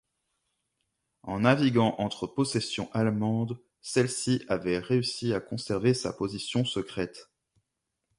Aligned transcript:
En 1.21 1.41
naviguant 1.41 1.93
entre 1.99 2.25
possessions 2.25 2.89
allemandes, 2.91 3.59
celle-ci 3.81 4.43
avait 4.49 4.79
réussi 4.79 5.31
à 5.31 5.39
conserver 5.39 5.93
sa 5.93 6.11
position 6.11 6.65
secrète. 6.65 7.29